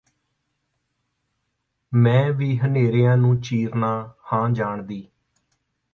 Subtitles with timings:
[1.91, 3.95] ਮੈਂ ਵੀ ਹਨੇਰਿਆਂ ਨੂੰ ਚੀਰਨਾਂ
[4.33, 5.07] ਹਾਂ ਜਾਣਦੀ